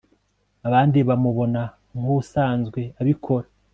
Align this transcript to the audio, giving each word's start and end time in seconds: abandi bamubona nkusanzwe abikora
abandi 0.67 0.99
bamubona 1.09 1.61
nkusanzwe 1.99 2.81
abikora 3.01 3.47